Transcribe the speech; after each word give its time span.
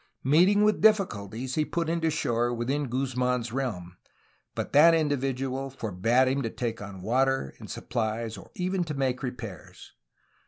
Meet 0.23 0.49
ing 0.49 0.63
with 0.63 0.81
difficulties 0.81 1.53
he 1.53 1.63
put 1.63 1.87
in 1.87 2.01
to 2.01 2.09
shore 2.09 2.51
within 2.51 2.85
Guzman's 2.87 3.51
realm, 3.51 3.97
but 4.55 4.73
that 4.73 4.95
individual 4.95 5.69
forbade 5.69 6.27
him 6.27 6.41
to 6.41 6.49
take 6.49 6.81
on 6.81 7.03
water 7.03 7.53
and 7.59 7.69
supplies 7.69 8.35
or 8.35 8.49
even 8.55 8.83
to 8.85 8.95
make 8.95 9.21
repairs. 9.21 9.91